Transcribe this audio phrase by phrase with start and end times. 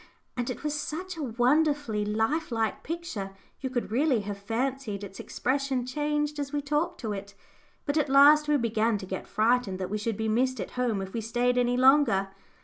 [0.35, 5.19] And it was such a wonderfully life like picture you could really have fancied its
[5.19, 7.35] expression changed as we talked to it.
[7.85, 11.03] But at last we began to get frightened that we should be missed at home
[11.03, 12.29] if we stayed any longer.